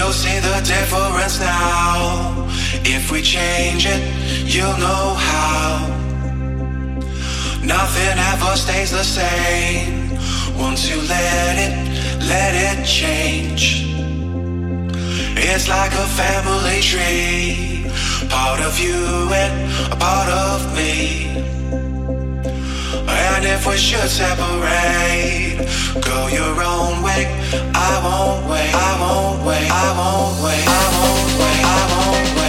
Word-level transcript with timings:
You'll 0.00 0.12
see 0.12 0.38
the 0.40 0.60
difference 0.64 1.38
now. 1.40 2.48
If 2.86 3.12
we 3.12 3.20
change 3.20 3.84
it, 3.84 4.00
you'll 4.46 4.78
know 4.78 5.12
how. 5.28 5.88
Nothing 7.62 8.16
ever 8.32 8.56
stays 8.56 8.92
the 8.92 9.04
same. 9.04 10.18
Once 10.58 10.88
you 10.88 10.96
let 11.02 11.54
it, 11.66 11.74
let 12.32 12.52
it 12.68 12.86
change. 12.86 13.84
It's 15.36 15.68
like 15.68 15.92
a 15.92 16.08
family 16.20 16.80
tree. 16.80 17.84
Part 18.30 18.60
of 18.60 18.80
you 18.80 19.04
and 19.42 19.92
a 19.92 19.96
part 19.96 20.30
of 20.30 20.74
me 20.78 21.29
wondering 23.40 23.58
if 23.58 23.66
we 23.66 23.76
should 23.76 24.08
separate. 24.08 25.56
Go 26.04 26.26
your 26.28 26.62
own 26.62 27.02
way. 27.02 27.24
I 27.74 28.00
won't 28.04 28.50
wait. 28.50 28.74
I 28.74 28.92
won't 29.00 29.46
wait. 29.46 29.70
I 29.70 29.88
won't 29.96 30.44
wait. 30.44 30.64
I 30.66 30.84
won't 30.98 31.40
wait. 31.40 31.64
I 31.64 31.86
won't 31.90 32.34
wait. 32.34 32.39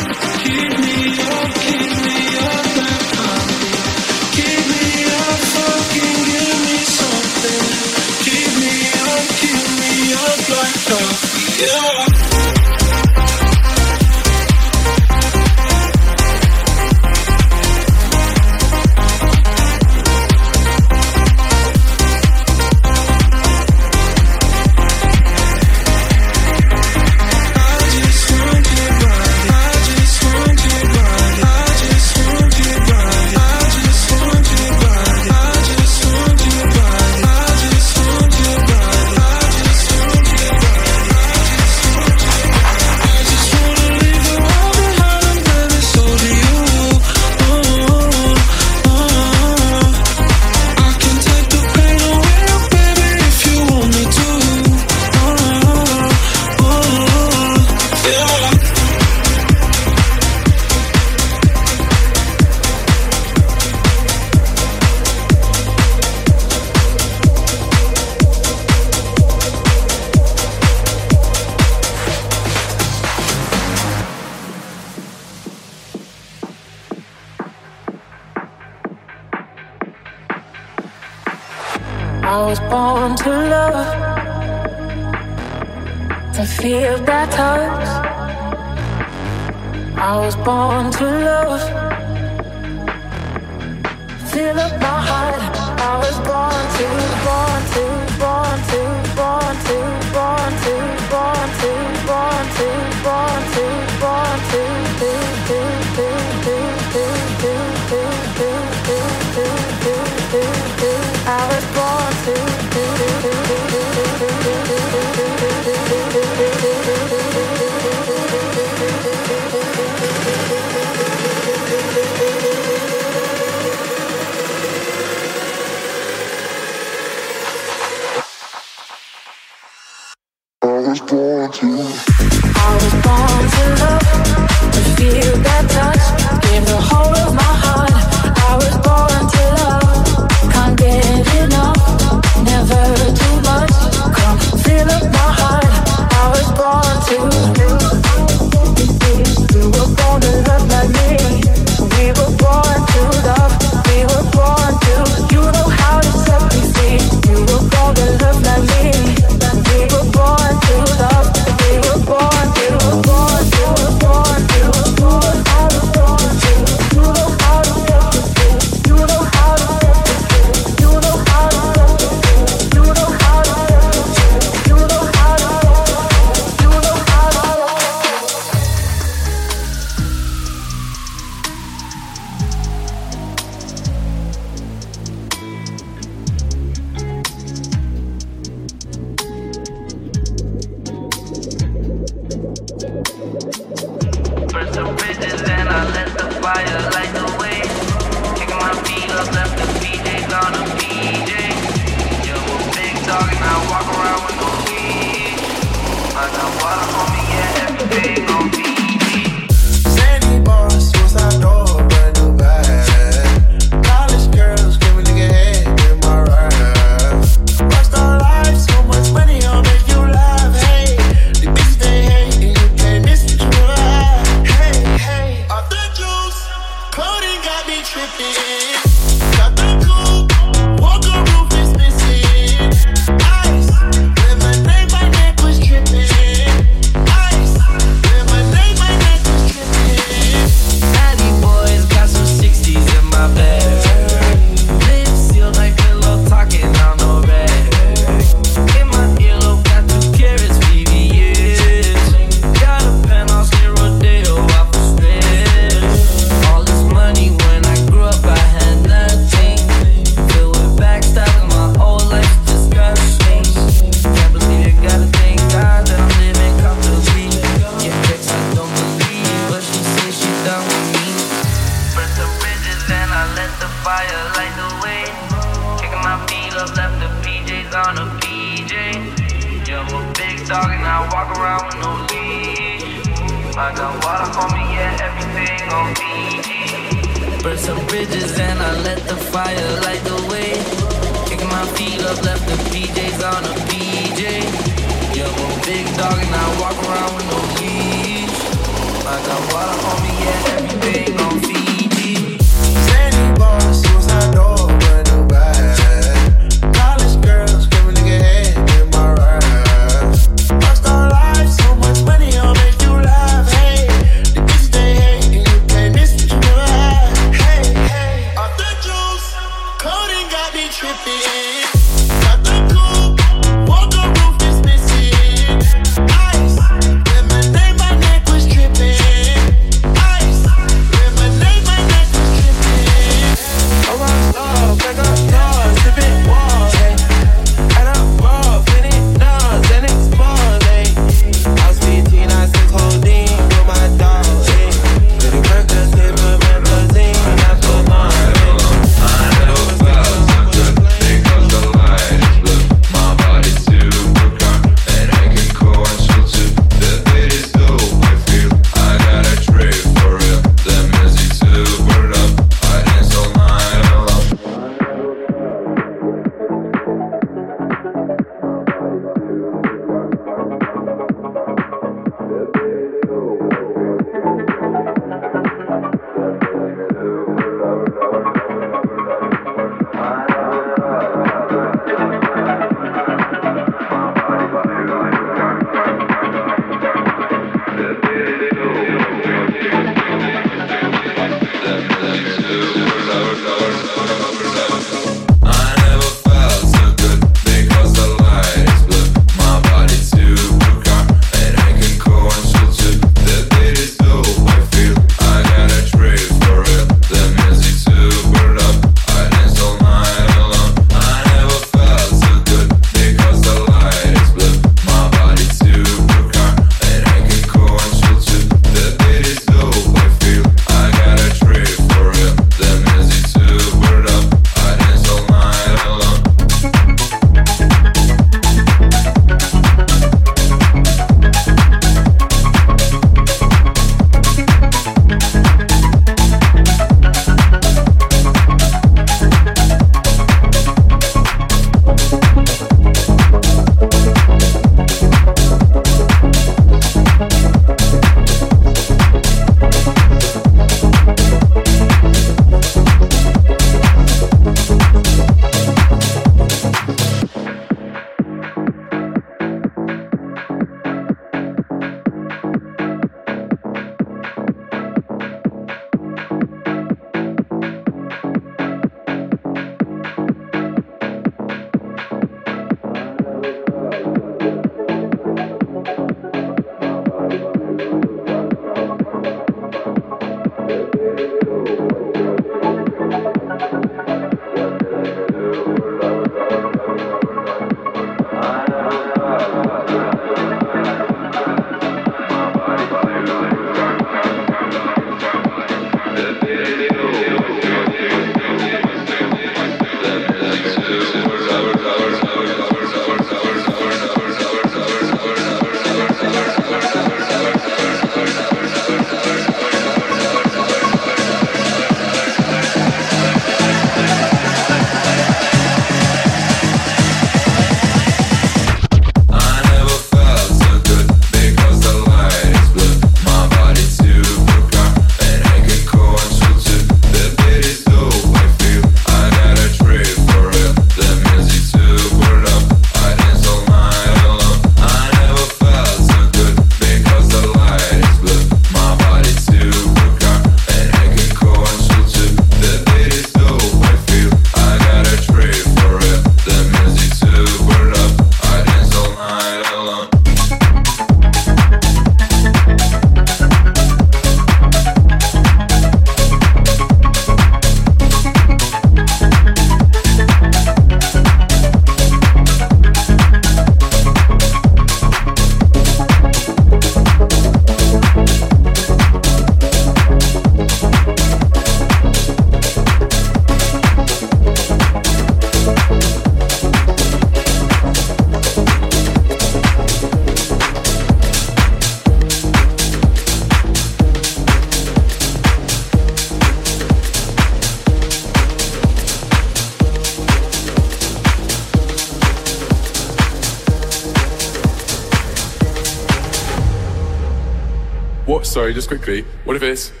Quickly. 598.97 599.23
What 599.45 599.55
if 599.55 599.63
it's 599.63 600.00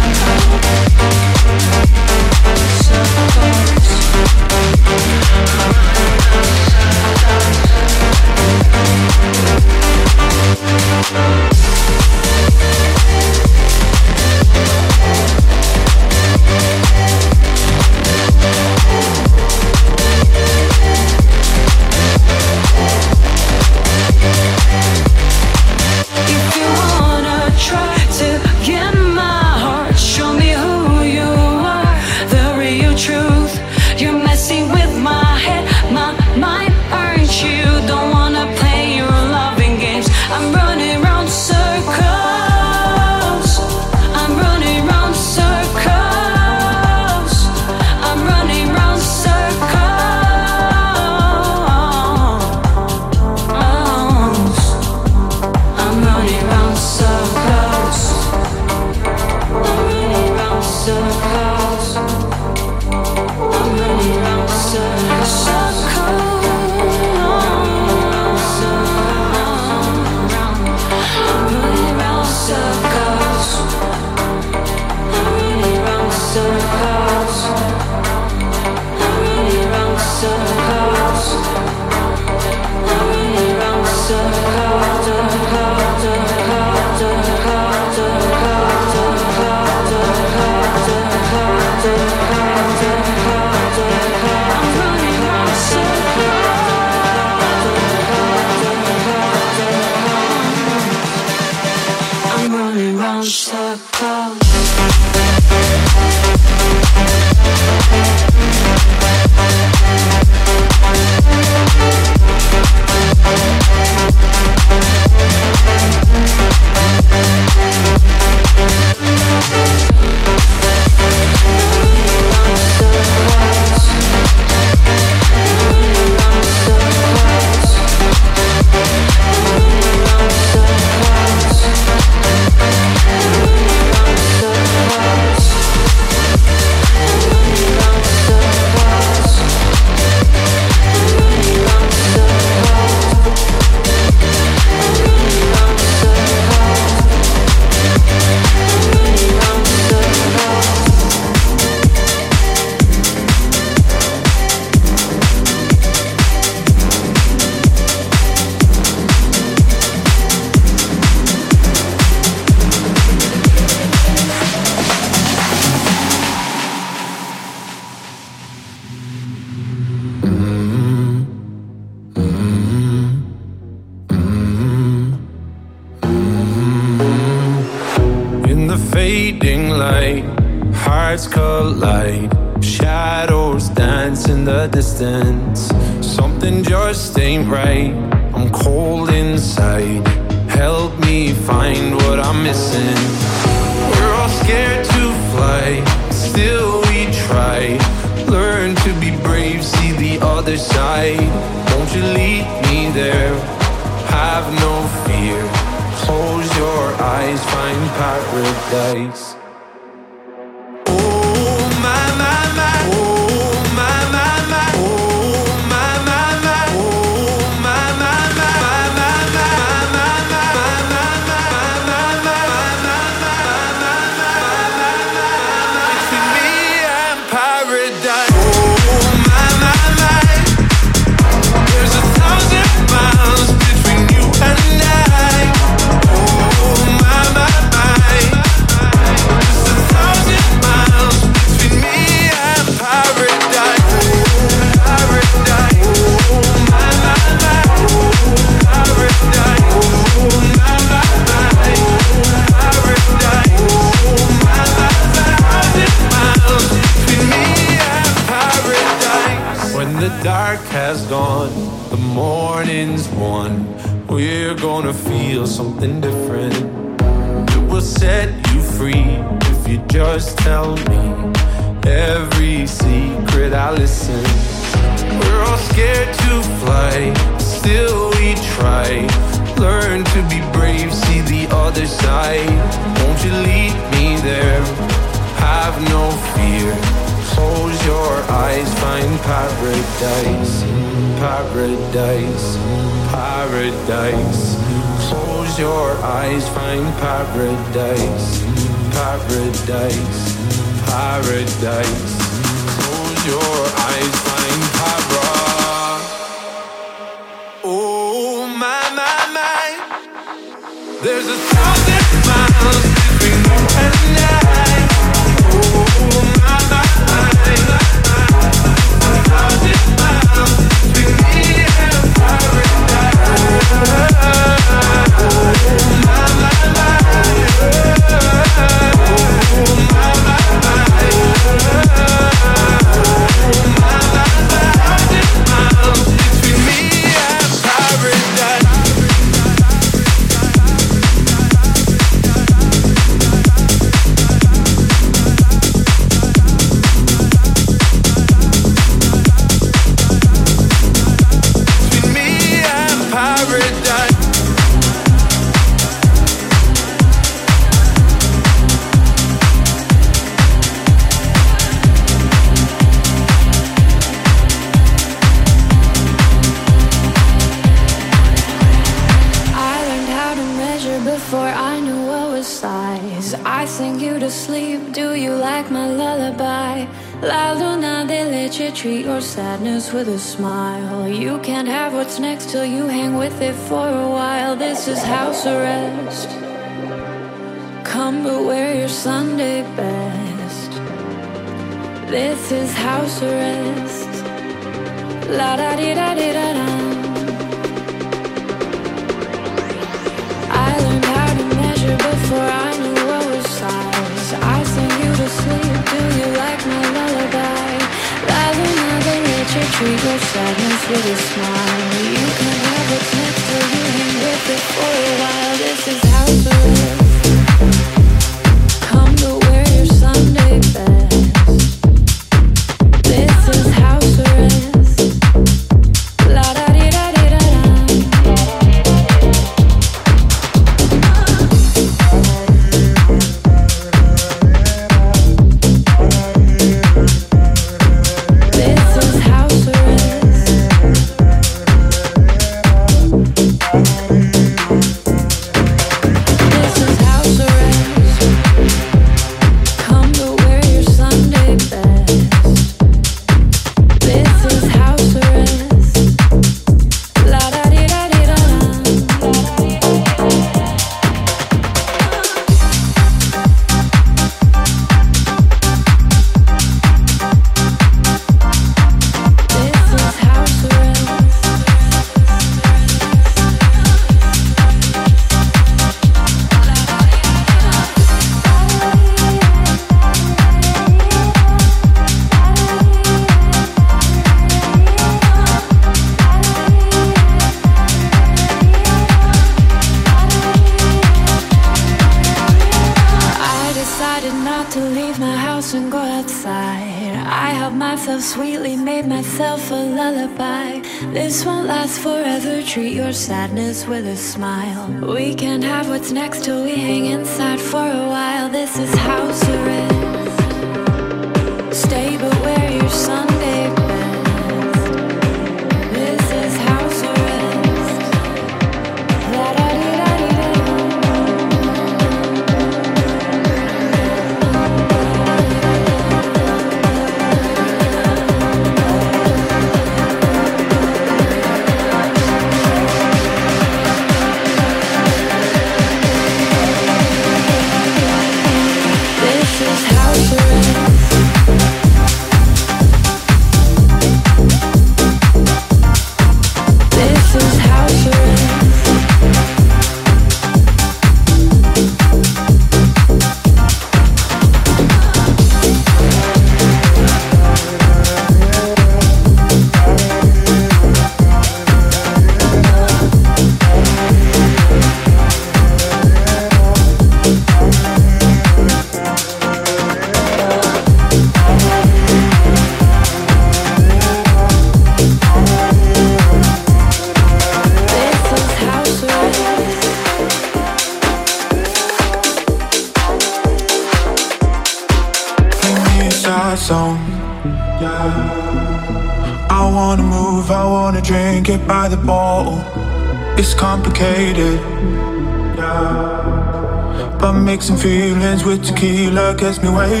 gets 599.41 599.59
me 599.63 599.69
wasted. 599.69 600.00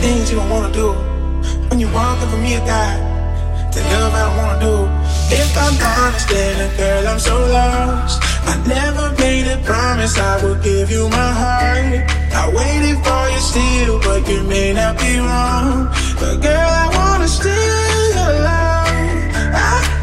things 0.00 0.30
you 0.30 0.36
don't 0.36 0.50
wanna 0.50 0.72
do. 0.72 0.92
When 1.68 1.78
you're 1.80 1.92
walking 1.92 2.28
for 2.28 2.38
me, 2.38 2.56
I 2.56 2.62
got 2.66 2.96
the 3.72 3.80
love 3.92 4.14
I 4.14 4.22
don't 4.26 4.36
wanna 4.40 4.60
do. 4.68 4.76
If 5.40 5.50
I'm 5.64 5.74
honest, 5.92 6.28
then 6.28 6.76
girl, 6.76 7.08
I'm 7.08 7.20
so 7.20 7.36
lost. 7.56 8.22
I 8.50 8.54
never 8.66 9.06
made 9.18 9.46
a 9.46 9.58
promise 9.64 10.18
I 10.18 10.42
would 10.42 10.62
give 10.62 10.90
you 10.90 11.08
my 11.08 11.30
heart. 11.42 12.02
I 12.42 12.44
waited 12.58 12.98
for 13.04 13.24
you 13.34 13.40
still, 13.50 13.98
but 14.00 14.28
you 14.28 14.42
may 14.44 14.72
not 14.72 14.98
be 14.98 15.18
wrong. 15.18 15.88
But 16.20 16.36
girl, 16.46 16.70
I 16.82 16.86
wanna 16.96 17.28
steal 17.28 18.04
your 18.16 18.32
love. 18.48 19.18
I 19.54 19.97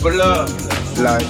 I 0.00 0.02
pull 0.02 0.22
up, 0.22 0.48
like. 0.96 1.28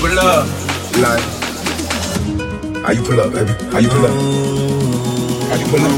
Pull 0.00 0.18
up, 0.18 0.46
like. 0.96 1.24
How 2.82 2.92
you 2.92 3.02
pull 3.02 3.20
up, 3.20 3.30
baby? 3.30 3.52
How 3.70 3.78
you 3.78 3.88
pull 3.90 4.06
up? 4.06 4.16
How 5.50 5.56
you 5.56 5.66
pull 5.66 5.84
up? 5.84 5.92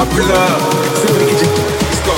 I 0.00 0.04
pull 0.08 0.32
up. 0.32 0.60
Let's 1.84 2.00
go. 2.06 2.14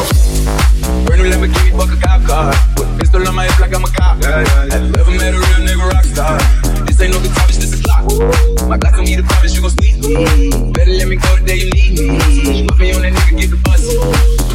Brand 1.05 1.23
new 1.23 1.29
Lamborghini, 1.29 1.71
fuck 1.77 1.91
a 1.91 2.01
cop 2.01 2.23
car. 2.29 2.55
A 2.79 2.99
pistol 3.01 3.27
on 3.27 3.35
my 3.35 3.47
hip 3.47 3.59
like 3.59 3.75
I'm 3.75 3.83
a 3.83 3.89
cop. 3.89 4.23
Yeah, 4.23 4.29
yeah, 4.29 4.65
yeah. 4.67 4.73
Have 4.73 4.83
you 4.87 4.95
ever 5.01 5.11
met 5.11 5.35
a 5.35 5.39
real 5.39 5.67
nigga 5.67 5.93
rock 5.93 6.05
star? 6.05 6.66
This 6.97 7.13
ain't 7.13 7.13
no 7.13 7.21
guitar, 7.21 7.45
bitch, 7.45 7.61
this 7.61 7.77
a 7.77 7.83
Glock. 7.85 8.09
My 8.73 8.81
Glock 8.81 8.97
on 8.97 9.05
me, 9.05 9.21
the 9.21 9.23
promise 9.29 9.53
you 9.53 9.61
gon' 9.61 9.69
squeeze 9.69 10.01
me. 10.01 10.17
Better 10.73 10.97
let 10.97 11.09
me 11.13 11.21
go 11.21 11.29
the 11.37 11.45
day 11.45 11.61
you 11.61 11.69
need 11.69 11.93
me. 11.93 12.65
Put 12.65 12.81
me 12.81 12.97
on 12.97 13.05
that 13.05 13.13
nigga, 13.13 13.37
get 13.37 13.51
the 13.53 13.61
bus. 13.61 13.85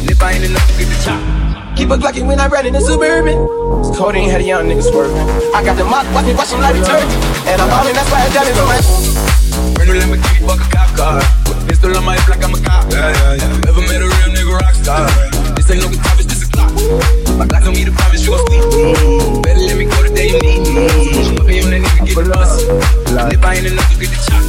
And 0.02 0.10
if 0.10 0.18
I 0.18 0.34
ain't 0.34 0.50
enough, 0.50 0.66
get 0.74 0.90
the 0.90 0.98
chop. 1.06 1.22
Keep 1.78 1.94
a 1.94 1.96
Glockin' 2.02 2.26
when 2.26 2.42
I 2.42 2.50
ride 2.50 2.66
in 2.66 2.74
the 2.74 2.82
Suburban. 2.82 3.38
It's 3.86 3.94
codeine 3.94 4.26
had 4.26 4.42
a 4.42 4.44
young 4.44 4.66
nigga 4.66 4.82
swerving. 4.82 5.22
I 5.54 5.62
got 5.62 5.78
the 5.78 5.86
mop, 5.86 6.02
watch 6.10 6.26
me 6.26 6.34
wash 6.34 6.50
him 6.50 6.58
like 6.58 6.74
detergent. 6.74 7.14
And 7.46 7.62
I'm 7.62 7.70
ballin', 7.70 7.94
that's 7.94 8.10
why 8.10 8.26
I 8.26 8.28
diamonds 8.34 8.58
on 8.58 8.66
my 8.66 8.78
Brand 9.78 9.86
new 9.86 10.02
Lamborghini, 10.02 10.42
fuck 10.42 10.58
a 10.58 10.66
cop 10.66 10.90
car. 10.98 11.22
Pistol 11.70 11.94
on 11.94 12.02
my 12.02 12.18
hip 12.18 12.26
like 12.26 12.42
I'm 12.42 12.58
a 12.58 12.58
cop. 12.58 12.90
Yeah, 12.90 13.38
yeah, 13.38 13.38
yeah. 13.38 13.70
Ever 13.70 13.86
met 13.86 14.02
a 14.02 14.10
real 14.10 14.34
nigga 14.34 14.58
rock 14.58 14.74
star? 14.74 15.06
This 15.54 15.70
ain't 15.70 15.78
no 15.78 15.94
guitar, 15.94 16.18
bitch, 16.18 16.26
this 16.26 16.42
a 16.42 16.50
clock. 16.50 17.21
My 17.38 17.46
Glock 17.46 17.66
on 17.66 17.72
me, 17.72 17.84
the 17.84 17.92
promise 17.92 18.24
you 18.24 18.30
gon' 18.32 18.44
squeeze 18.46 18.66
me. 18.76 18.92
Better 19.42 19.60
let 19.60 19.76
me 19.78 19.84
go 19.84 20.02
the 20.02 20.10
day 20.14 20.28
you 20.28 20.38
need 20.40 20.60
me. 20.68 20.86
Put 21.36 21.46
me 21.46 21.62
on 21.62 21.70
that 21.70 21.80
nigga, 21.80 22.06
get 22.06 22.16
the 22.16 22.24
bus. 22.30 22.52
And 23.08 23.32
if 23.32 23.44
I 23.44 23.54
ain't 23.56 23.66
enough, 23.66 23.90
you 23.92 23.98
get 24.04 24.10
the 24.12 24.18
chop. 24.26 24.42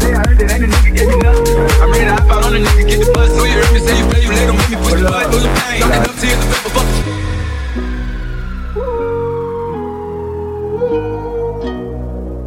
Say 0.00 0.12
I 0.12 0.16
heard 0.26 0.38
that 0.40 0.50
ain't 0.52 0.64
a 0.64 0.66
nigga, 0.66 0.90
get 0.96 1.06
me 1.08 1.16
nothing. 1.20 1.56
I'm 1.82 1.90
ready 1.92 2.04
to 2.08 2.14
hop 2.16 2.30
out 2.32 2.44
on 2.46 2.56
a 2.56 2.58
nigga, 2.58 2.84
get 2.88 2.98
the 3.04 3.12
bus. 3.12 3.28
So 3.36 3.44
you 3.44 3.56
heard 3.60 3.72
me 3.72 3.80
say 3.80 3.94
you 3.98 4.06
play, 4.08 4.22
you 4.22 4.30
let 4.32 4.48
him 4.48 4.56
make 4.56 4.70
me 4.70 4.76
push 4.80 4.96
the 4.96 5.04
button. 5.08 5.30
Through 5.32 5.44
the 5.44 5.52
pain, 5.60 5.80
Talking 5.82 6.02
up 6.02 6.14
to 6.16 6.26
the 6.32 6.46
pepper 6.50 6.72
fuck. 6.72 6.88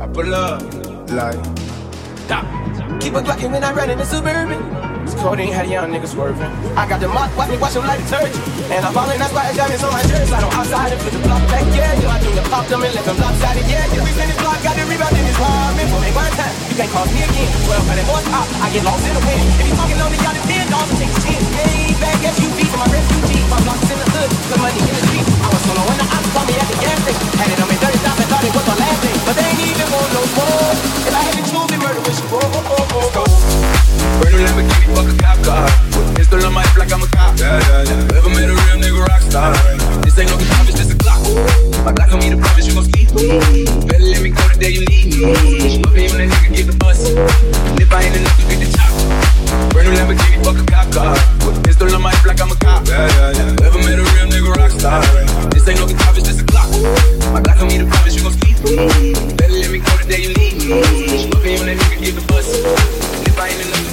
I 0.01 0.05
pull 0.11 0.33
up, 0.33 0.61
like. 1.11 1.39
Stop. 2.25 2.45
Keep 2.99 3.13
a 3.15 3.21
Glockin' 3.21 3.51
when 3.51 3.63
I 3.63 3.71
run 3.71 3.89
in 3.89 3.97
the 3.97 4.05
Suburban. 4.05 4.74
It's 5.25 5.33
codeine 5.33 5.57
had 5.57 5.65
young 5.65 5.89
nigga 5.89 6.05
swerving. 6.05 6.53
I 6.77 6.85
got 6.85 7.01
the 7.01 7.09
mop, 7.09 7.33
watch 7.33 7.49
me 7.49 7.57
wash 7.57 7.73
him 7.73 7.81
like 7.81 7.97
detergent. 7.97 8.37
And 8.69 8.85
I'm 8.85 8.93
ballin', 8.93 9.17
that's 9.17 9.33
why 9.33 9.49
I 9.49 9.57
got 9.57 9.73
on 9.73 9.89
my 9.89 10.05
jersey. 10.05 10.29
I 10.29 10.37
don't 10.37 10.53
outside 10.53 10.93
and 10.93 11.01
put 11.01 11.17
the 11.17 11.21
block 11.25 11.41
back, 11.49 11.65
yeah. 11.73 11.97
yeah. 11.97 12.13
I 12.13 12.21
do 12.21 12.29
the 12.29 12.45
pop 12.45 12.69
them 12.69 12.85
and 12.85 12.93
let 12.93 13.01
them 13.09 13.17
lopsided, 13.17 13.65
yeah. 13.65 13.89
yeah. 13.89 14.05
We 14.05 14.13
this 14.13 14.37
block, 14.37 14.61
got 14.61 14.77
the 14.77 14.85
rebound 14.85 15.17
in 15.17 15.25
his 15.25 15.33
apartment. 15.33 15.89
For 15.89 15.97
me 16.05 16.13
one 16.13 16.29
time, 16.37 16.53
you 16.69 16.77
can't 16.77 16.93
cross 16.93 17.09
me 17.09 17.25
again. 17.25 17.49
12 17.57 17.89
hundred 17.89 18.05
horsepower, 18.05 18.45
I 18.61 18.67
get 18.69 18.85
lost 18.85 19.01
in 19.01 19.13
the 19.17 19.23
wind. 19.25 19.45
If 19.49 19.65
you 19.65 19.73
talking 19.73 19.97
on 19.97 20.11
the 20.13 20.19
yacht, 20.21 20.37
ten 20.45 20.65
dollars, 20.69 20.93
take 20.93 21.09
a 21.09 21.17
chance. 21.25 21.45
Hey, 21.57 21.97
back 21.97 22.21
SUV 22.21 22.57
to 22.61 22.77
my 22.77 22.87
refugee. 22.93 23.41
My 23.49 23.57
blocks 23.65 23.89
in 23.89 23.97
the 23.97 24.07
hood, 24.13 24.29
the 24.29 24.57
money 24.61 24.77
in 24.77 24.93
the 24.93 25.03
street. 25.09 25.25
I 25.41 25.49
was 25.49 25.61
solo 25.65 25.81
when 25.89 25.97
the 25.97 26.05
ops 26.05 26.29
called 26.37 26.45
me 26.45 26.53
at 26.53 26.69
the 26.69 26.77
gas 26.85 27.01
station. 27.01 27.25
Had 27.41 27.49
it 27.49 27.57
on 27.65 27.65
me 27.65 27.77
30 27.81 27.97
stops 27.97 28.21
and 28.21 28.29
thought 28.29 28.45
it 28.45 28.53
was 28.53 28.65
my 28.69 28.77
last 28.77 28.99
thing. 29.01 29.17
But 29.25 29.33
they 29.41 29.47
ain't 29.49 29.73
even 29.73 29.89
want 29.89 30.09
no 30.13 30.21
more. 30.37 30.94
New 34.35 34.43
Lamborghini, 34.43 34.91
fuck 34.91 35.07
a 35.07 35.15
cop 35.15 35.39
car. 35.47 35.63
Pistol 36.11 36.43
on 36.43 36.51
my 36.51 36.59
hip 36.67 36.75
like 36.75 36.91
I'm 36.91 36.99
a 36.99 37.07
cop. 37.07 37.39
Yeah, 37.39 37.55
yeah, 37.55 37.87
yeah. 37.87 38.19
Ever 38.19 38.27
met 38.35 38.51
a 38.51 38.55
real 38.67 38.77
nigga 38.83 39.07
rock 39.07 39.23
star? 39.23 39.55
This 40.03 40.19
ain't 40.19 40.27
no 40.27 40.35
guitar, 40.35 40.59
bitch, 40.67 40.75
this 40.75 40.91
a 40.91 40.95
Glock. 40.99 41.23
My 41.87 41.95
Glock 41.95 42.11
on 42.11 42.19
me, 42.19 42.35
the 42.35 42.39
promise 42.43 42.67
you 42.67 42.75
gon' 42.75 42.83
me. 42.91 43.63
Better 43.87 44.03
let 44.03 44.19
me 44.19 44.35
go 44.35 44.43
the 44.51 44.59
day 44.59 44.75
you 44.75 44.83
need 44.91 45.15
me. 45.15 45.79
Put 45.79 45.95
me 45.95 46.11
on 46.11 46.19
that 46.19 46.27
nigga, 46.27 46.51
get 46.51 46.67
the 46.67 46.75
bus. 46.75 47.15
And 47.15 47.79
if 47.79 47.87
I 47.95 48.03
ain't 48.03 48.15
enough, 48.19 48.35
you 48.35 48.45
get 48.51 48.59
the 48.59 48.67
chop. 48.75 48.91
Brand 49.71 49.87
new 49.87 49.95
Lamborghini, 49.95 50.43
fuck 50.43 50.59
a 50.59 50.65
cop 50.67 50.87
car. 50.91 51.15
Pistol 51.63 51.95
on 51.95 52.03
my 52.03 52.11
hip 52.11 52.27
like 52.27 52.41
I'm 52.43 52.51
a 52.51 52.59
cop. 52.59 52.83
Yeah, 52.91 53.07
yeah, 53.07 53.39
yeah. 53.39 53.67
Ever 53.71 53.79
met 53.87 53.95
a 53.95 54.03
real 54.03 54.27
nigga 54.27 54.51
rock 54.51 54.71
star? 54.75 54.99
This 55.55 55.63
ain't 55.63 55.79
no 55.79 55.87
guitar, 55.87 56.11
bitch, 56.11 56.27
this 56.27 56.43
a 56.43 56.43
Glock. 56.43 56.75
My 57.31 57.39
Glock 57.39 57.63
on 57.63 57.71
me, 57.71 57.79
the 57.79 57.87
promise 57.87 58.11
you 58.11 58.27
gon' 58.27 58.35
me. 58.35 59.15
Better 59.39 59.55
let 59.63 59.71
me 59.71 59.79
go 59.79 59.95
the 59.95 60.03
day 60.11 60.27
you 60.27 60.35
need 60.35 60.59
me. 60.59 61.31
Put 61.31 61.39
me 61.39 61.55
on 61.55 61.71
that 61.71 61.79
nigga, 61.79 62.03
get 62.03 62.19
the 62.19 62.23
bus. 62.27 62.51
And 62.51 63.31
if 63.31 63.39
I 63.39 63.47
ain't 63.47 63.63
enough, 63.63 63.84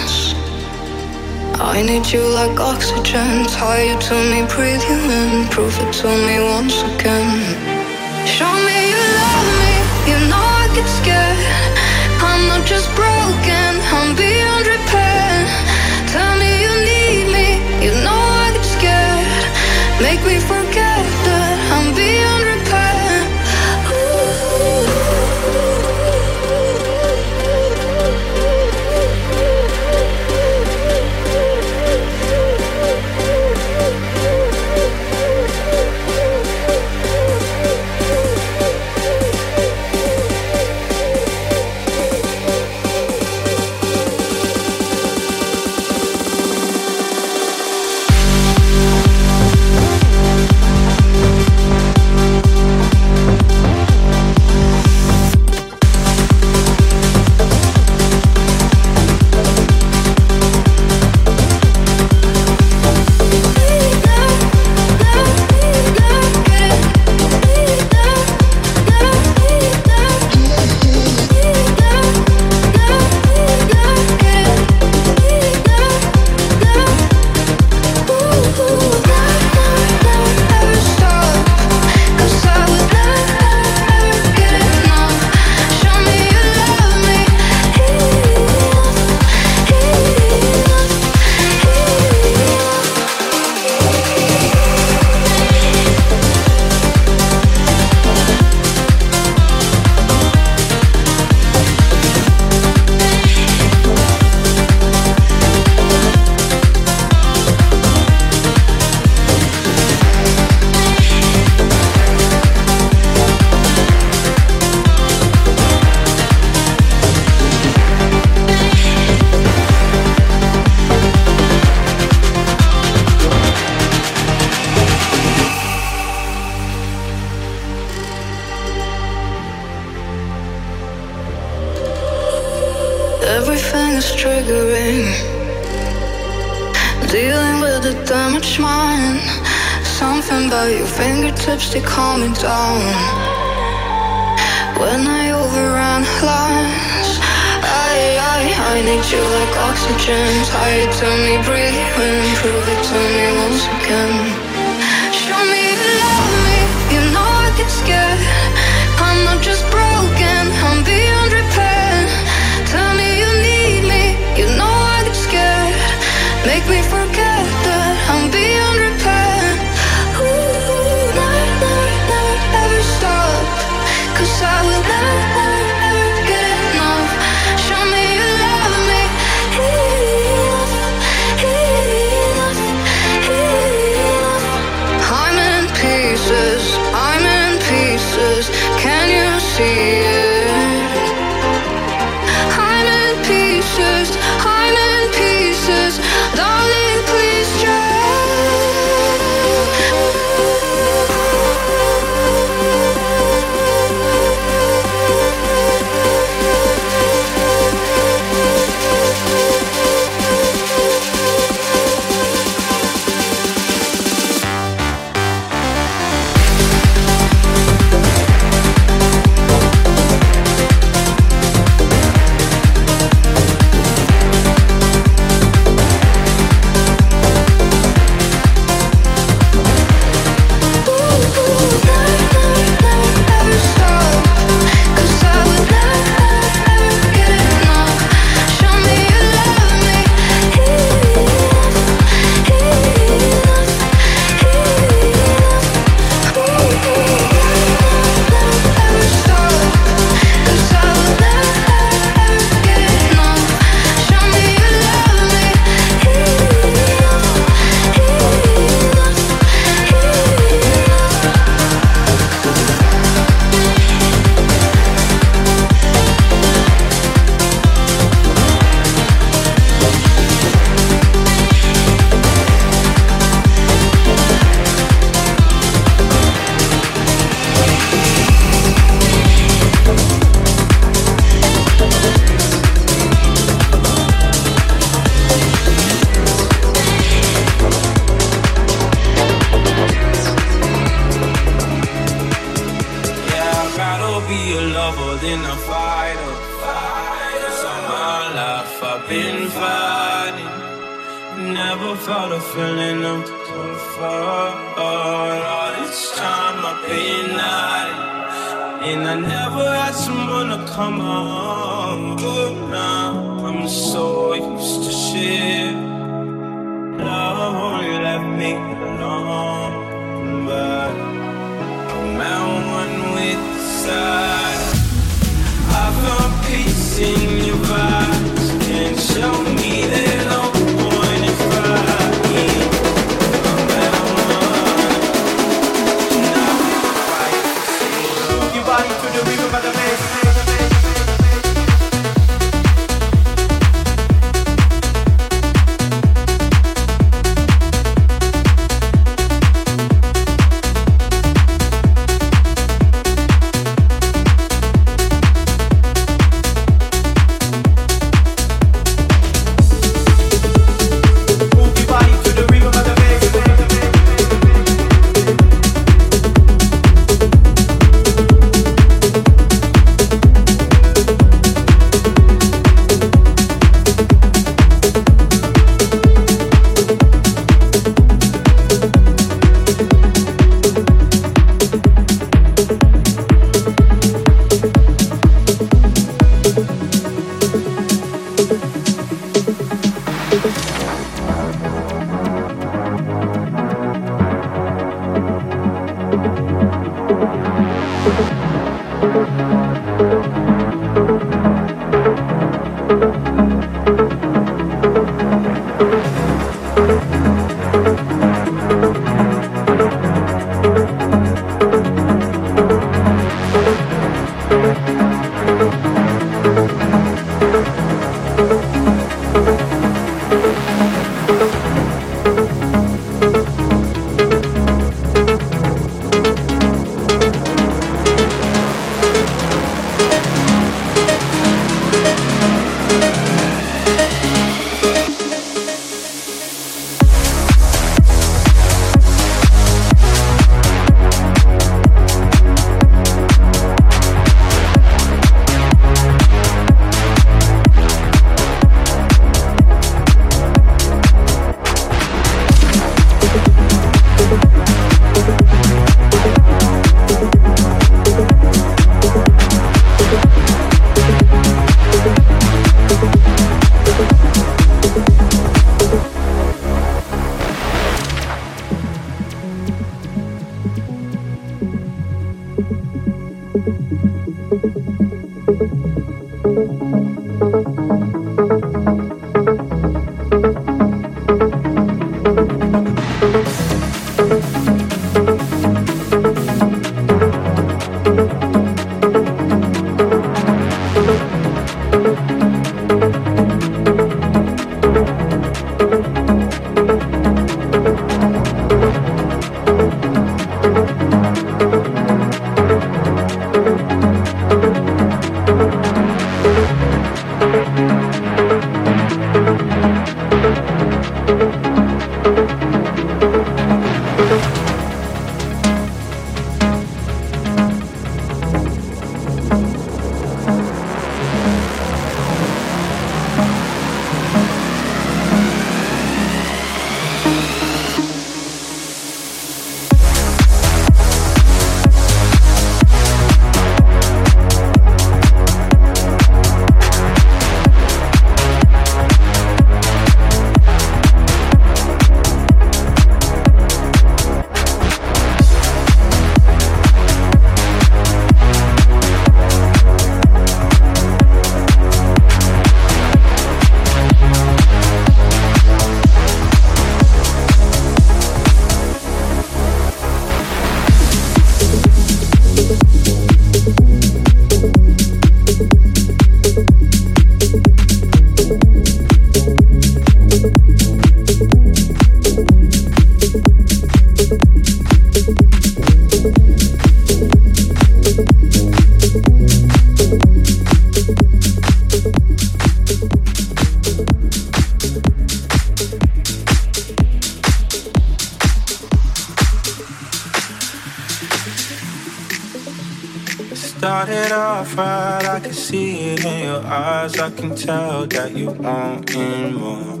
that 598.12 598.36
you 598.36 598.50
want 598.50 599.14
more. 599.54 600.00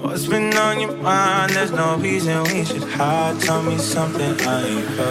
What's 0.00 0.26
been 0.26 0.52
on 0.56 0.80
your 0.80 0.96
mind? 0.96 1.52
There's 1.52 1.70
no 1.70 1.96
reason 1.96 2.42
we 2.44 2.64
should 2.64 2.82
hide. 2.82 3.40
Tell 3.40 3.62
me 3.62 3.78
something 3.78 4.40
I 4.40 4.66
ain't 4.66 4.88
heard 4.96 5.05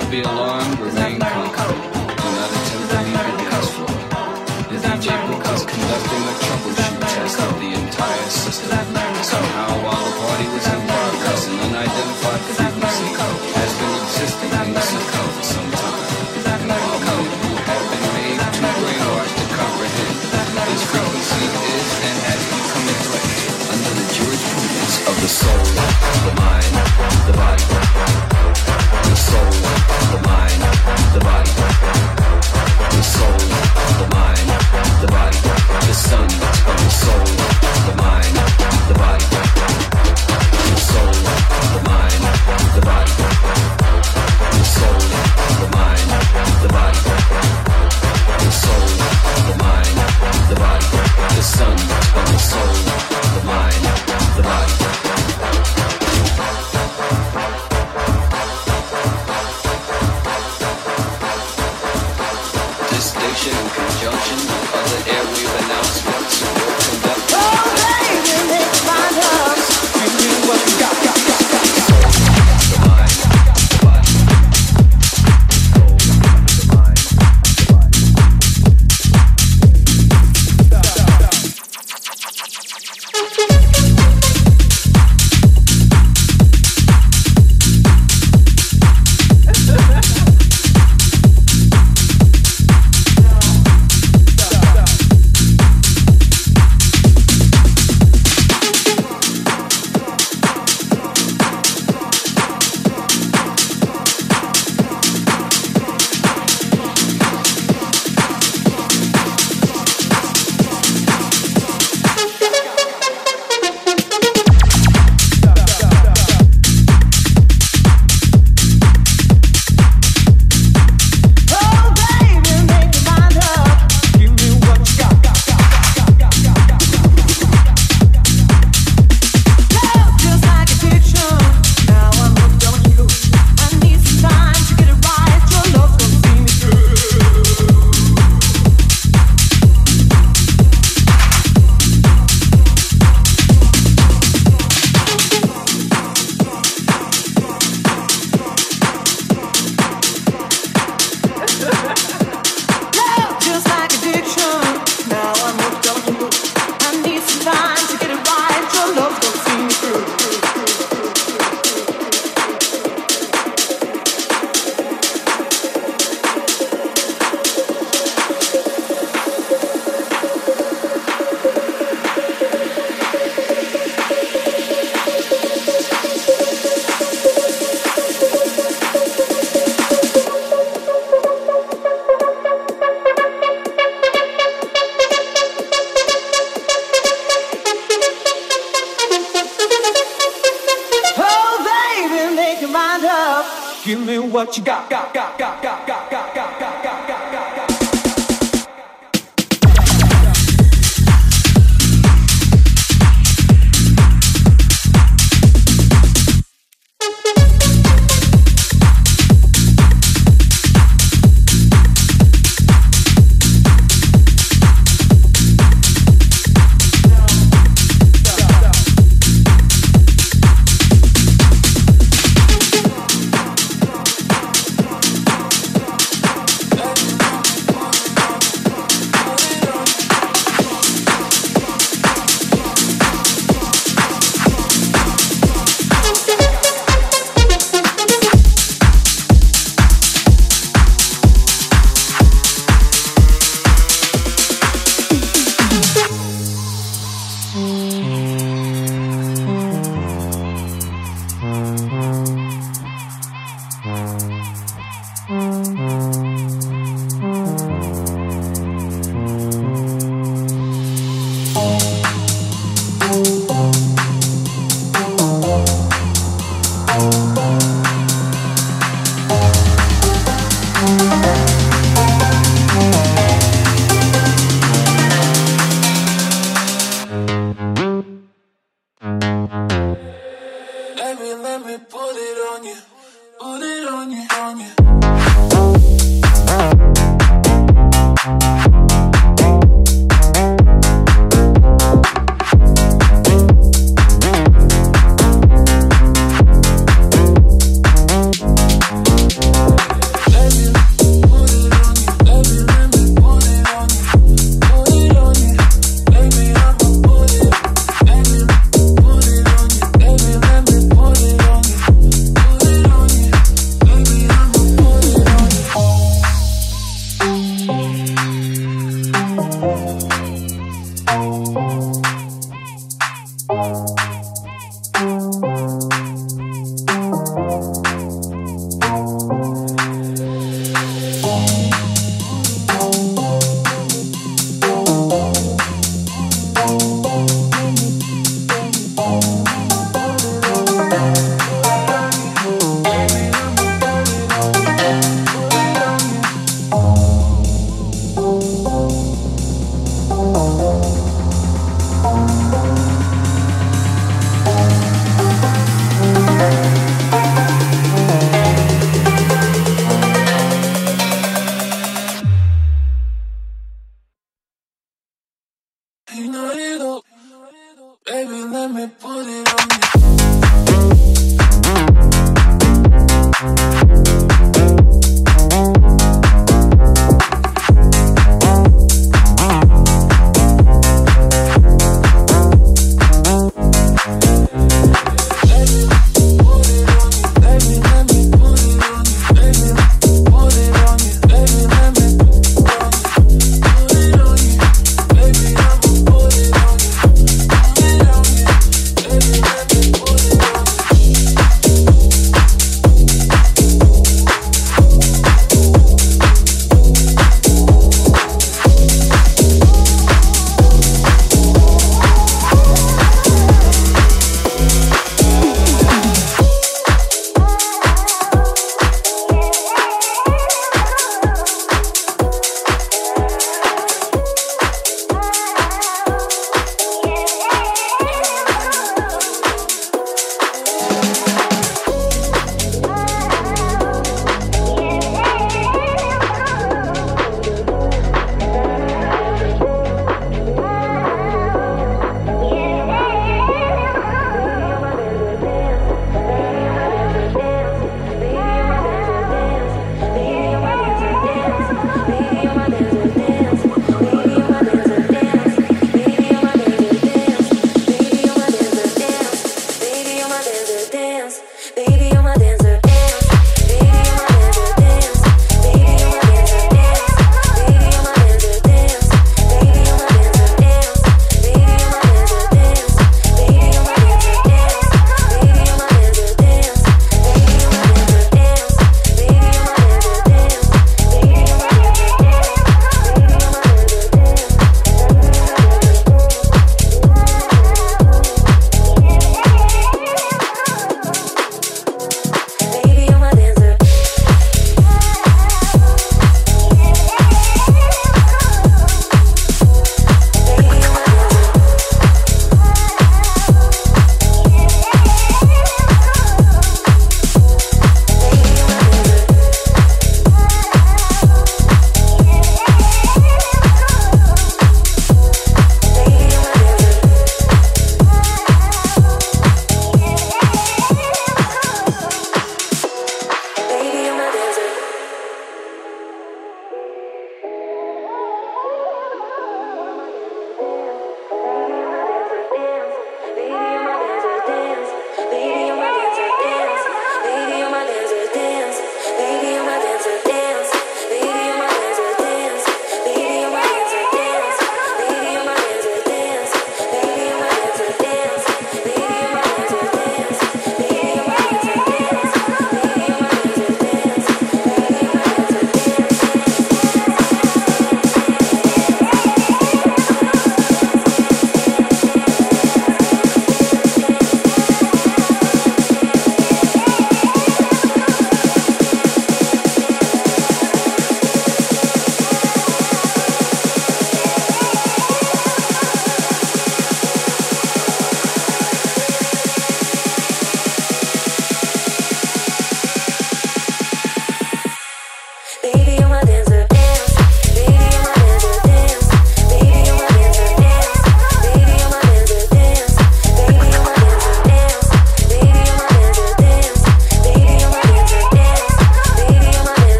not 0.00 0.10
be 0.10 0.20
alarmed, 0.20 0.78
remain 0.78 1.16
calm. 1.16 1.72
Do 2.20 2.26
not 2.36 2.50
attempt 2.52 2.84
to 2.92 3.00
leave 3.00 3.16
the 3.16 3.44
dance 3.48 3.70
floor. 3.72 3.96
The 4.68 4.76
DJ 4.84 5.06
book 5.24 5.44
is 5.56 5.64
conducting 5.64 6.24
a 6.32 6.34
troubleshoot 6.44 7.00
test 7.16 7.40
of 7.40 7.52
the 7.62 7.70
entire 7.80 8.28
system. 8.28 8.76
Somehow, 9.24 9.70
while 9.84 10.04
the 10.04 10.14
party 10.20 10.46
was 10.52 10.66
in 10.68 10.80
progress, 10.84 11.48
an 11.48 11.56
unidentified 11.64 12.42
frequency 12.44 13.08
has 13.56 13.72
been 13.80 13.94
existing 14.04 14.52
in 14.60 14.68
the 14.76 14.84
system 14.84 15.26
for 15.32 15.46
some 15.54 15.70
time. 15.80 16.04
And 16.44 16.68
while 16.68 17.00
many 17.08 17.28
you 17.40 17.56
have 17.56 17.84
been 17.88 18.04
made 18.16 18.40
too 18.52 18.68
brainwashed 18.76 19.36
to 19.40 19.44
comprehend, 19.56 20.16
this 20.76 20.84
frequency 20.92 21.44
is 21.72 21.88
and 22.04 22.18
has 22.28 22.42
become 22.52 22.86
threat 23.00 23.32
under 23.72 23.92
the 23.96 24.06
jurisprudence 24.12 24.96
of 25.08 25.16
the 25.24 25.30
soul, 25.40 25.64
the 25.64 26.32
mind, 26.36 26.45
the 31.18 31.24
body. 31.24 31.50
The 32.90 33.02
soul, 33.02 33.38
the 34.00 34.06
mind, 34.14 34.48
the 35.00 35.08
body. 35.08 35.38
The 35.86 35.94
sun 35.94 36.55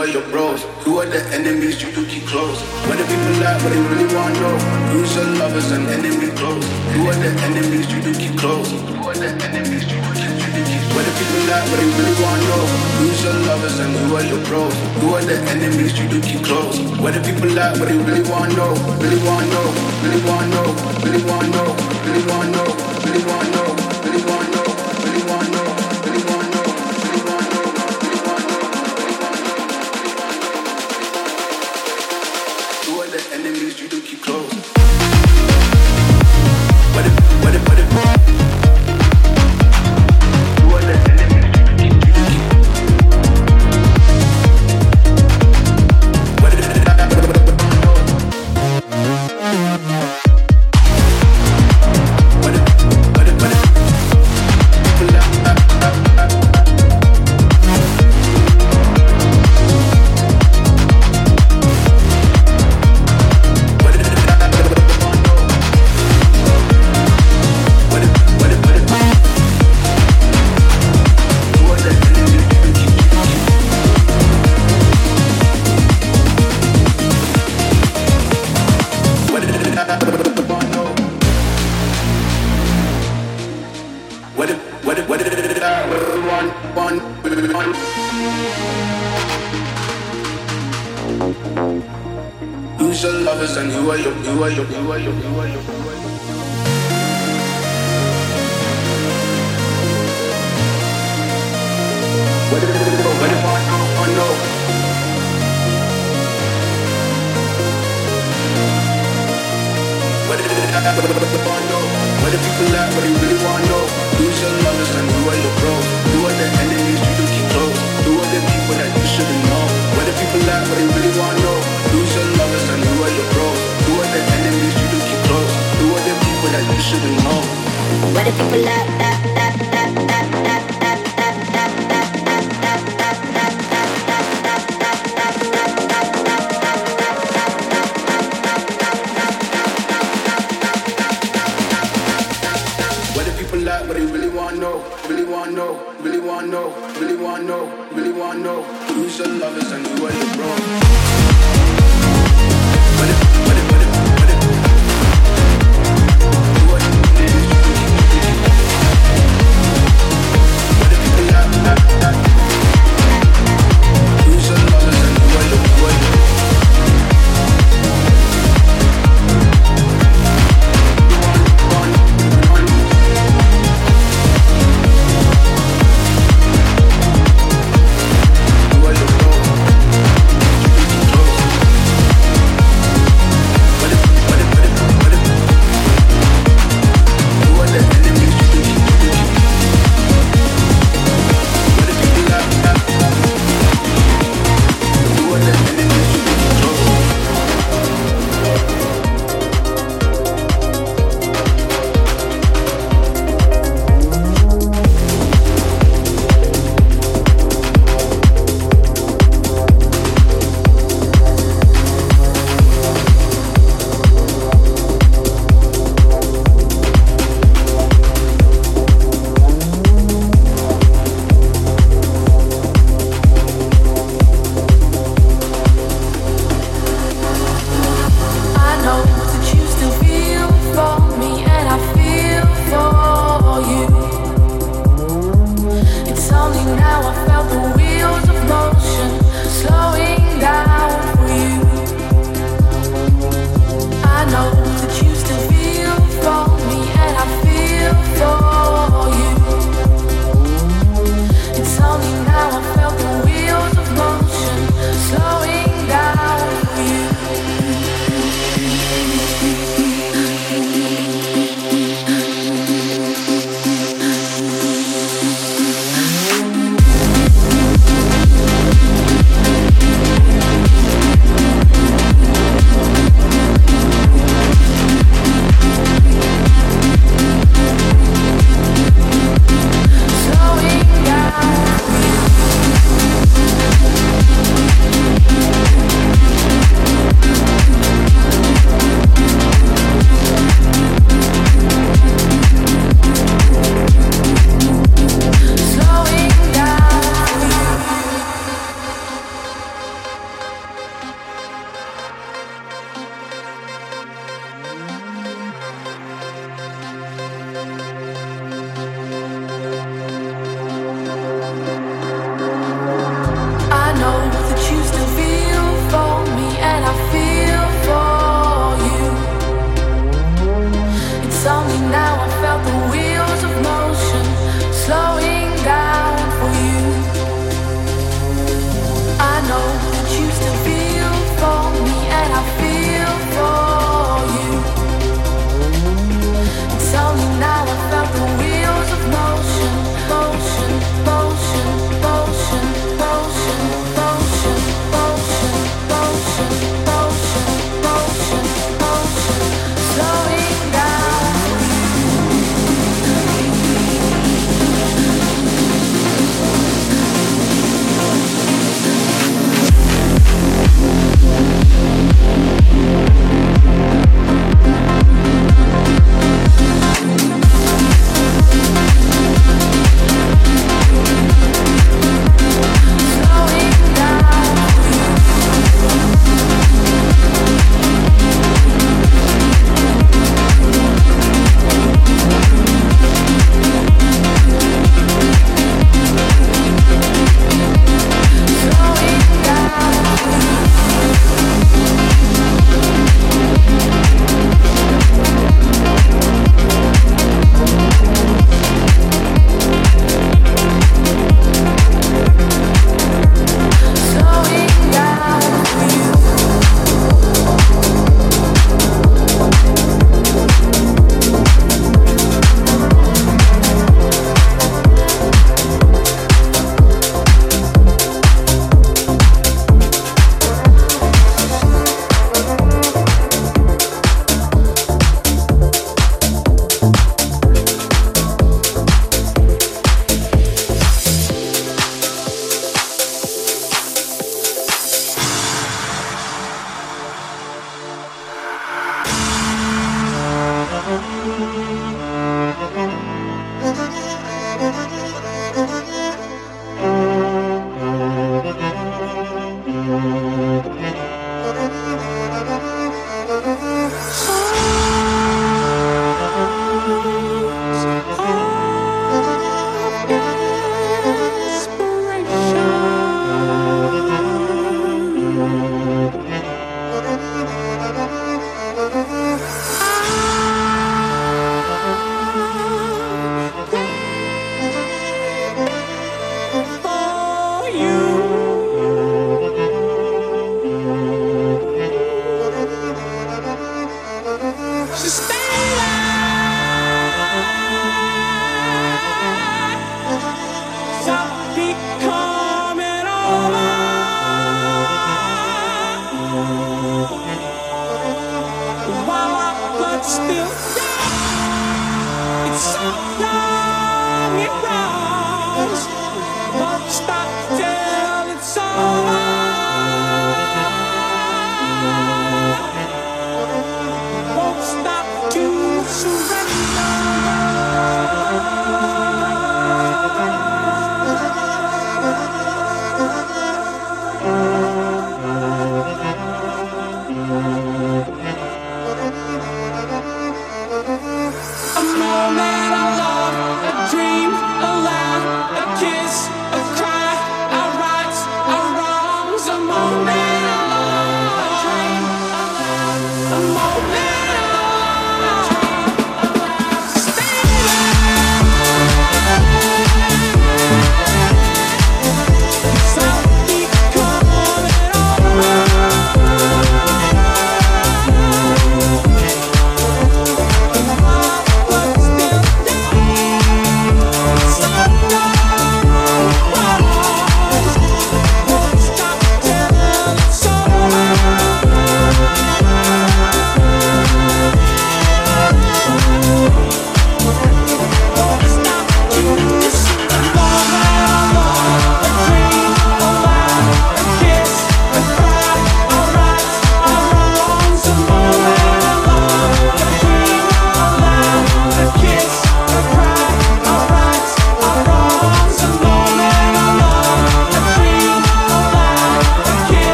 are 0.00 0.08
your 0.08 0.24
bros? 0.32 0.64
Who 0.80 0.96
are 0.96 1.04
the 1.04 1.20
enemies 1.28 1.82
you 1.82 1.92
do 1.92 2.06
keep 2.06 2.24
close? 2.24 2.56
What 2.88 2.96
the 2.96 3.04
people 3.04 3.36
like? 3.44 3.60
What 3.60 3.68
they 3.68 3.82
really 3.84 4.08
want 4.16 4.32
to 4.32 4.40
know? 4.40 4.56
Who's 4.96 5.12
your 5.14 5.28
lovers 5.36 5.70
and 5.72 5.84
enemy 5.92 6.32
close? 6.40 6.64
Who 6.96 7.04
are 7.04 7.18
the 7.20 7.28
enemies 7.44 7.84
you 7.92 8.00
do 8.00 8.12
keep 8.16 8.32
close? 8.40 8.72
Who 8.72 9.04
are 9.04 9.14
the 9.14 9.28
enemies 9.44 9.84
you 9.92 10.00
do 10.00 10.10
keep 10.16 10.32
close? 10.40 10.88
What 10.96 11.04
do 11.04 11.12
people 11.20 11.42
like? 11.52 11.68
What 11.68 11.78
they 11.84 11.90
really 12.00 12.16
want 12.16 12.40
to 12.40 12.48
know? 12.48 12.64
Who's 12.96 13.20
your 13.24 13.36
lovers 13.44 13.76
and 13.78 13.92
who 13.92 14.16
are 14.16 14.24
your 14.24 14.42
pros? 14.48 14.72
Who 15.04 15.08
are 15.12 15.24
the 15.24 15.36
enemies 15.52 15.92
you 16.00 16.08
do 16.08 16.18
keep 16.24 16.44
close? 16.48 16.80
What 16.96 17.12
the 17.12 17.20
people 17.20 17.52
like? 17.52 17.76
What 17.76 17.92
they 17.92 18.00
really 18.00 18.24
want 18.24 18.52
to 18.52 18.56
know? 18.56 18.72
Really 19.04 19.20
want 19.20 19.44
to 19.44 19.52
know? 19.52 19.68
Really 20.00 20.22
want 20.24 20.48
to 20.48 20.56
know? 20.56 20.68
Really 21.04 21.22
want 21.28 21.44
to 21.44 21.50
know? 21.52 21.79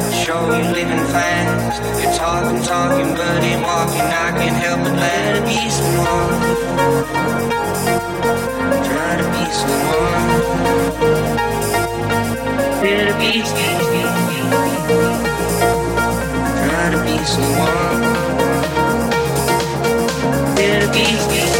Show 0.00 0.46
you 0.56 0.64
living 0.72 1.04
fast. 1.12 1.82
You're 2.00 2.14
talking, 2.14 2.62
talking, 2.62 3.14
but 3.14 3.44
ain't 3.44 3.62
walking. 3.62 4.00
I 4.00 4.32
can't 4.38 4.56
help 4.56 4.80
but 4.80 4.94
let 4.96 5.36
to 5.36 5.42
be 5.44 5.68
someone. 5.68 6.30
Try 8.88 9.16
to 9.20 9.26
be 9.34 9.44
someone. 9.60 10.24
Try 12.80 13.00
to 13.08 13.14
be 13.20 13.32
someone. 13.44 14.00
Try 16.64 16.86
to 16.90 16.98
be 17.04 17.16
someone. 17.24 18.00
Try 20.56 20.80
to 20.80 20.88
be 20.92 21.04
someone. 21.04 21.59